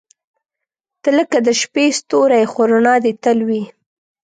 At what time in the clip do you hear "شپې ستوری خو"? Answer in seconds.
1.61-2.61